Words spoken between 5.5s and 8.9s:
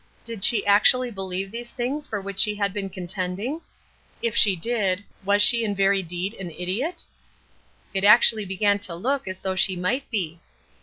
in very deed an idiot? It actually began